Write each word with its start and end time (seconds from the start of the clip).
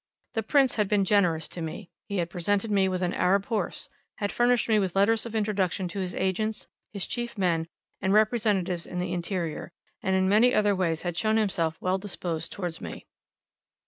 The 0.33 0.41
prince 0.41 0.77
had 0.77 0.87
been 0.87 1.05
generous 1.05 1.47
to 1.49 1.61
me; 1.61 1.91
he 2.07 2.17
had 2.17 2.27
presented 2.31 2.71
me 2.71 2.89
with 2.89 3.03
an 3.03 3.13
Arab 3.13 3.45
horse, 3.45 3.87
had 4.15 4.31
furnished 4.31 4.67
me 4.67 4.79
with 4.79 4.95
letters 4.95 5.27
of 5.27 5.35
introduction 5.35 5.87
to 5.89 5.99
his 5.99 6.15
agents, 6.15 6.67
his 6.91 7.05
chief 7.05 7.37
men, 7.37 7.67
and 8.01 8.11
representatives 8.11 8.87
in 8.87 8.97
the 8.97 9.13
interior, 9.13 9.71
and 10.01 10.15
in 10.15 10.27
many 10.27 10.55
other 10.55 10.75
ways 10.75 11.03
had 11.03 11.15
shown 11.15 11.37
himself 11.37 11.77
well 11.79 11.99
disposed 11.99 12.51
towards 12.51 12.81
me. 12.81 13.05